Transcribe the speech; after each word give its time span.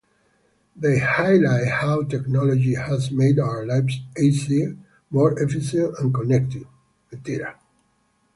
They 0.75 0.97
highlight 0.97 1.67
how 1.67 2.01
technology 2.01 2.73
has 2.73 3.11
made 3.11 3.37
our 3.37 3.67
lives 3.67 3.99
easier, 4.19 4.75
more 5.11 5.39
efficient, 5.39 5.95
and 5.99 6.11
connected. 6.11 6.65